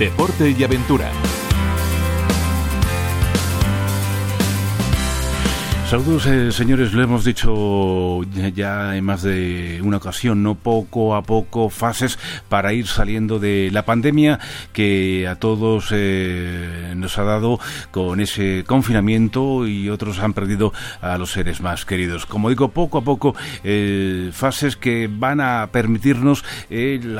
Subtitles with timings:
[0.00, 1.19] deporte y aventura.
[5.90, 6.92] Saludos, eh, señores.
[6.92, 8.22] Lo hemos dicho
[8.54, 12.16] ya en más de una ocasión, no poco a poco, fases
[12.48, 14.38] para ir saliendo de la pandemia
[14.72, 17.58] que a todos eh, nos ha dado
[17.90, 22.24] con ese confinamiento y otros han perdido a los seres más queridos.
[22.24, 23.34] Como digo, poco a poco,
[23.64, 26.44] eh, fases que van a permitirnos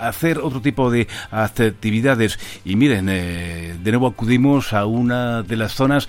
[0.00, 2.40] hacer otro tipo de actividades.
[2.64, 6.08] Y miren, de nuevo acudimos a una de las zonas,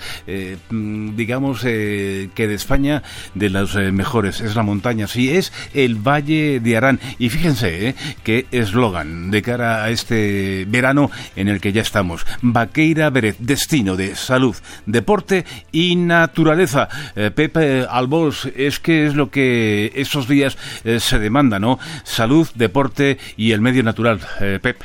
[0.71, 4.41] digamos, que de España de los eh, mejores.
[4.41, 6.99] Es la montaña, sí, es el Valle de Arán.
[7.19, 12.25] Y fíjense, eh, qué eslogan de cara a este verano en el que ya estamos.
[12.41, 16.89] Vaqueira Beret, destino de salud, deporte y naturaleza.
[17.15, 20.57] Eh, Pepe Albos, es que es lo que esos días
[20.99, 21.79] se demanda, ¿no?
[22.03, 24.19] Salud, deporte y el medio natural.
[24.61, 24.77] Pep.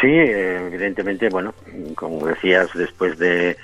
[0.00, 1.54] Sí, evidentemente, bueno,
[1.94, 3.56] como decías, después de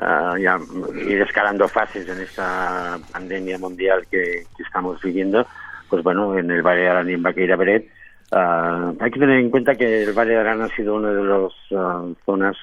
[0.00, 0.58] uh, ya
[1.06, 5.46] ir escalando fases en esta pandemia mundial que, estamos viviendo,
[5.88, 7.88] pues bueno, en el Valle de Arán y en Baqueira Beret,
[8.32, 11.22] uh, hay que tener en cuenta que el Valle de Arán ha sido una de
[11.22, 12.56] las uh, zonas,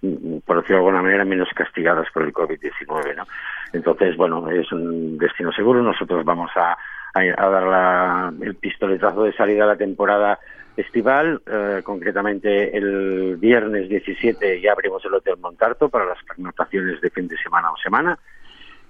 [0.00, 3.24] mm, por decirlo de alguna manera, menos castigadas por el COVID-19, ¿no?
[3.72, 5.82] Entonces, bueno, es un destino seguro.
[5.82, 6.76] Nosotros vamos a,
[7.14, 10.38] a, dar la, el pistoletazo de salida a la temporada
[10.76, 11.42] estival.
[11.46, 17.28] Eh, concretamente, el viernes 17 ya abrimos el Hotel Montarto para las pernoctaciones de fin
[17.28, 18.18] de semana o semana.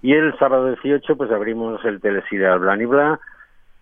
[0.03, 3.21] Y el sábado 18, pues abrimos el Telesida Blan y Bla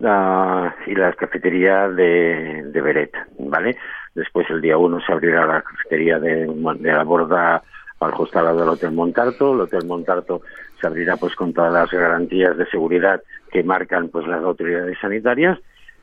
[0.00, 3.77] uh, y la cafetería de, de Beret, ¿vale?
[4.14, 6.46] Después, el día 1, se abrirá la cafetería de,
[6.80, 7.62] la borda
[8.00, 9.55] al costado del Hotel Montarto.
[9.55, 10.42] El Hotel Montarto
[10.80, 15.58] se abrirá pues con todas las garantías de seguridad que marcan pues las autoridades sanitarias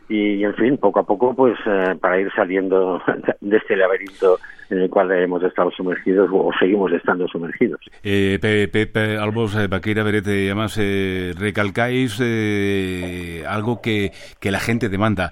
[0.08, 3.02] y, en fin, poco a poco, pues eh, para ir saliendo
[3.42, 4.38] de este laberinto
[4.70, 7.80] en el cual hemos estado sumergidos o seguimos estando sumergidos.
[8.04, 14.90] Eh, Pepe Albos, eh, Baqueira Berete, además eh, recalcáis eh, algo que, que la gente
[14.90, 15.32] demanda,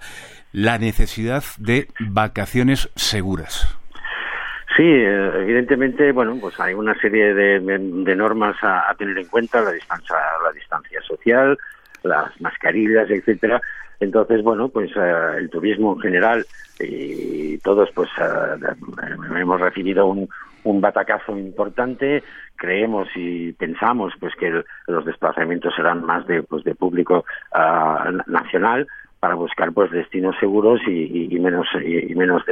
[0.52, 3.78] la necesidad de vacaciones seguras.
[4.76, 9.62] Sí, evidentemente, bueno, pues hay una serie de, de normas a, a, tener en cuenta,
[9.62, 11.56] la distancia, la distancia social,
[12.02, 13.62] las mascarillas, etcétera,
[14.04, 16.46] entonces, bueno, pues eh, el turismo en general
[16.80, 18.68] y todos pues eh,
[19.38, 20.30] hemos recibido un,
[20.82, 22.24] batacazo importante.
[22.56, 28.88] Creemos y pensamos pues que los desplazamientos serán más de pues de público uh, nacional
[29.20, 32.44] para buscar pues destinos seguros y, y, menos y, menos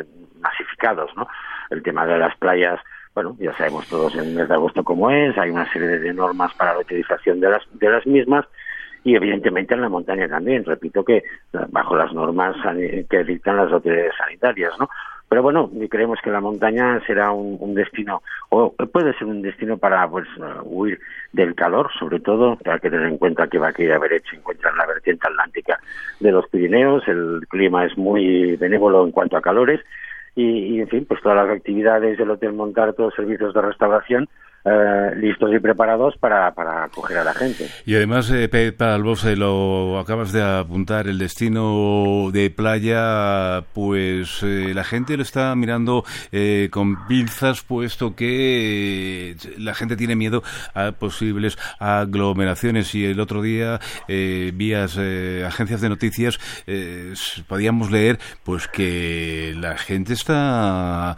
[0.41, 1.27] masificados, ¿no?
[1.69, 2.79] El tema de las playas
[3.13, 6.13] bueno, ya sabemos todos en el mes de agosto cómo es, hay una serie de
[6.13, 8.45] normas para la utilización de las, de las mismas
[9.03, 10.65] y evidentemente en la montaña también.
[10.65, 11.23] Repito que
[11.69, 12.55] bajo las normas
[13.09, 14.89] que dictan las autoridades sanitarias, ¿no?
[15.31, 20.05] Pero bueno, creemos que la montaña será un, destino, o puede ser un destino para
[20.09, 20.27] pues
[20.65, 20.99] huir
[21.31, 24.77] del calor, sobre todo, hay que tener en cuenta que Vaqueira Beret se encuentra en
[24.77, 25.79] la vertiente atlántica
[26.19, 29.79] de los Pirineos, el clima es muy benévolo en cuanto a calores,
[30.35, 34.27] y, en fin, pues todas las actividades del Hotel Montarto, servicios de restauración,
[34.63, 37.67] eh, listos y preparados para, para acoger a la gente.
[37.85, 38.49] Y además, eh,
[38.79, 45.55] Albose, lo acabas de apuntar, el destino de playa, pues eh, la gente lo está
[45.55, 52.93] mirando eh, con pinzas, puesto que la gente tiene miedo a posibles aglomeraciones.
[52.95, 56.39] Y el otro día, vías agencias de noticias,
[57.47, 61.15] podíamos leer pues que la gente está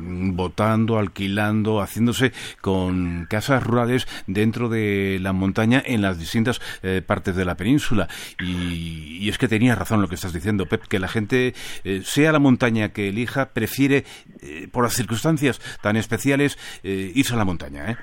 [0.00, 7.36] votando, alquilando, haciéndose con casas rurales dentro de la montaña en las distintas eh, partes
[7.36, 8.08] de la península.
[8.40, 11.54] Y, es que tenía razón lo que estás diciendo, Pep, que la gente,
[11.84, 14.04] eh, sea la montaña que elija, prefiere,
[14.42, 17.98] eh, por las circunstancias tan especiales, irse a la montaña.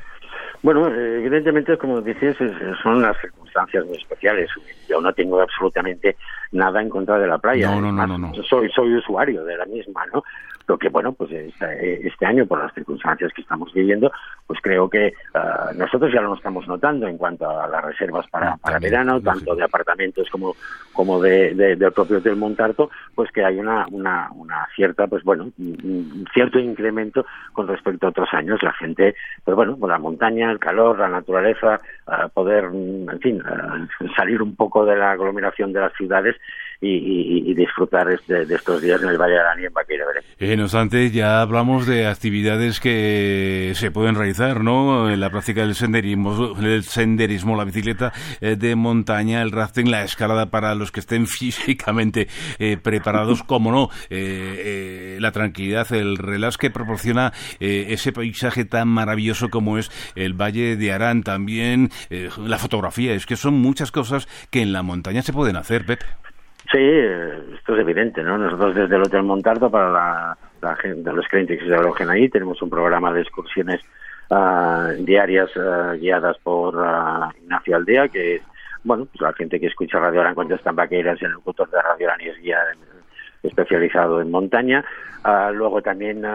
[0.62, 2.36] Bueno, evidentemente, como dices,
[2.82, 4.50] son las circunstancias muy especiales.
[4.88, 6.16] Yo no tengo absolutamente
[6.52, 7.70] nada en contra de la playa.
[7.70, 10.24] No, no, no, no, Soy, soy usuario de la misma, ¿no?
[10.68, 14.12] Lo que, bueno, pues este, este año, por las circunstancias que estamos viviendo,
[14.48, 18.54] pues creo que uh, nosotros ya lo estamos notando en cuanto a las reservas para,
[18.54, 20.56] ah, para verano, tanto de apartamentos como,
[20.94, 25.24] como de, de, del propio Hotel Montarto, pues que hay una, una, una cierta, pues
[25.24, 28.62] bueno, un cierto incremento con respecto a otros años.
[28.64, 33.42] La gente, pues bueno, por la montaña, el calor, la naturaleza, uh, poder, en fin,
[33.42, 36.36] uh, salir un poco de la aglomeración de las ciudades
[36.82, 40.06] y, disfrutar este, de, estos días en el Valle de Arán y en Baqueira
[40.38, 45.10] eh, no obstante, ya hablamos de actividades que se pueden realizar, ¿no?
[45.10, 48.12] En la práctica del senderismo, el senderismo, la bicicleta
[48.42, 52.28] eh, de montaña, el rafting, la escalada para los que estén físicamente
[52.60, 59.78] eh, preparados, como no, la tranquilidad, el relax que proporciona ese paisaje tan maravilloso como
[59.78, 64.74] es el Valle de Arán, también la fotografía, es que son muchas cosas que en
[64.74, 66.06] la montaña se pueden hacer, Pepe.
[66.76, 66.92] Sí,
[67.56, 68.38] esto es evidente, ¿no?
[68.38, 72.28] Nosotros desde el Hotel Montardo, para la, la gente, los clientes que se alojen ahí,
[72.28, 73.80] tenemos un programa de excursiones
[74.30, 78.42] uh, diarias uh, guiadas por uh, Ignacio Aldea, que es,
[78.84, 82.10] bueno, pues la gente que escucha Radio Arán cuando está en el locutor de Radio
[82.10, 82.60] Arán y es guía
[83.42, 84.84] especializado en montaña.
[85.54, 86.26] luego también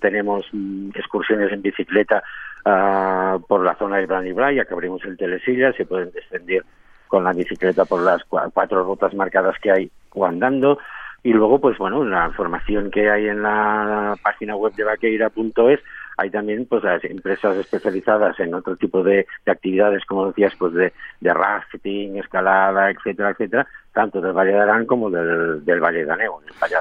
[0.00, 2.22] tenemos mm, excursiones en bicicleta
[2.62, 6.62] por la zona del ya que abrimos el Telesilla, se pueden descender
[7.08, 10.78] con la bicicleta por las cuatro rutas marcadas que hay o andando.
[11.22, 15.80] Y luego, pues bueno, la información que hay en la página web de vaqueira.es,
[16.16, 20.92] hay también pues las empresas especializadas en otro tipo de, actividades, como decías, pues de,
[21.20, 26.48] rafting, escalada, etcétera, etcétera, tanto del Valle de Arán como del, Valle de Aneo, en
[26.48, 26.72] el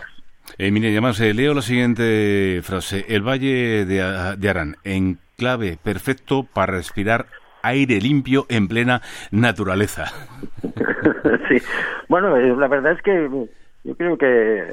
[0.58, 3.06] Eh, mire, además, eh, leo la siguiente frase.
[3.10, 4.76] El Valle de, de Arán,
[5.36, 7.28] clave perfecto para respirar
[7.62, 9.02] aire limpio en plena
[9.32, 10.06] naturaleza.
[11.50, 11.58] sí,
[12.08, 13.30] bueno, eh, la verdad es que
[13.84, 14.64] yo creo que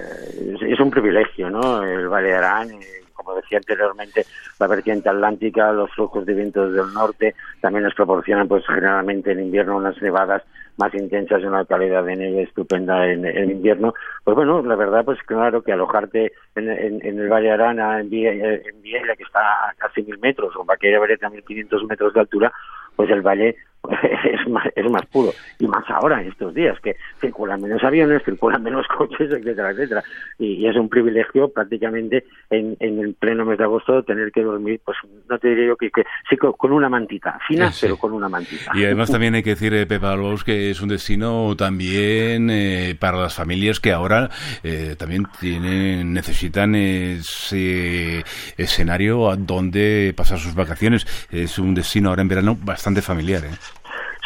[0.61, 1.83] es un privilegio, ¿no?
[1.83, 4.25] El Balearán, eh, como decía anteriormente,
[4.61, 9.41] la vertiente atlántica, los flujos de vientos del norte también nos proporcionan, pues generalmente en
[9.41, 10.43] invierno unas nevadas
[10.77, 13.95] más intensas y una calidad de nieve estupenda en, invierno.
[14.25, 16.69] Pues bueno, la verdad, pues claro que alojarte en,
[17.03, 21.29] el Valle Arana, en, en Viella, que está a casi mil metros, o Vaqueira Beretta
[21.29, 22.53] a mil quinientos metros de altura,
[22.97, 23.57] pues el valle
[24.25, 25.33] es más, es más puro.
[25.59, 30.03] Y más ahora, en estos días, que circulan menos aviones, circulan menos coches, etcétera, etcétera.
[30.39, 34.81] Y, es un privilegio prácticamente en, en, el pleno mes de agosto tener que dormir,
[34.83, 34.97] pues
[35.29, 35.91] no te diría yo que,
[36.29, 38.73] sí, con una mantita, fina, pero con una mantita.
[38.75, 42.97] Y además también hay que decir, eh, Pepa Albos, que es un destino también eh,
[42.99, 44.31] para las familias que ahora
[44.63, 48.25] eh, también tienen necesitan ese
[48.57, 51.07] escenario donde pasar sus vacaciones.
[51.31, 53.51] Es un destino ahora en verano bastante familiar, ¿eh?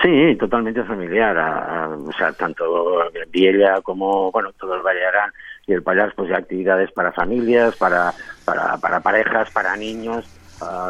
[0.03, 1.37] Sí, totalmente familiar.
[1.37, 2.99] o sea, tanto
[3.31, 5.33] Viella como, bueno, todo el Vallarán
[5.67, 8.13] y el Pallars, pues actividades para familias, para,
[8.45, 10.25] para, para parejas, para niños.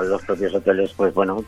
[0.05, 1.43] los propios hoteles, pues bueno,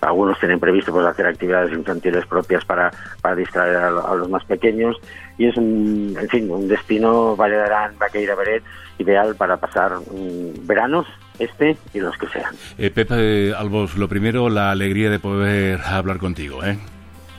[0.00, 4.96] algunos tienen previsto pues hacer actividades infantiles propias para, para distraer a, los más pequeños.
[5.36, 8.62] Y es, un, en fin, un destino, Vallarán, Vaqueira Beret,
[8.98, 9.92] ideal para pasar
[10.62, 11.06] veranos
[11.38, 12.54] este y los que sean.
[12.78, 16.64] Eh, Pepe Albos, lo primero, la alegría de poder hablar contigo.
[16.64, 16.78] ¿eh?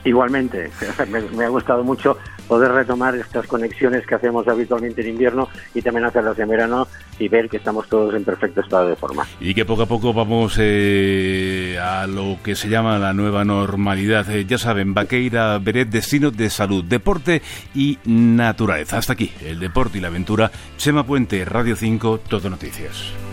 [0.06, 0.70] Igualmente,
[1.36, 2.16] me, ha gustado mucho
[2.46, 6.86] poder retomar estas conexiones que hacemos habitualmente en invierno y también hacerlas en verano
[7.18, 9.26] y ver que estamos todos en perfecto estado de forma.
[9.40, 14.30] Y que poco a poco vamos eh, a lo que se llama la nueva normalidad.
[14.30, 17.42] Eh, ya saben, Vaqueira Beret, destino de salud, deporte
[17.74, 18.98] y naturaleza.
[18.98, 20.52] Hasta aquí, el deporte y la aventura.
[20.76, 23.25] Chema Puente, Radio 5, Todo Noticias.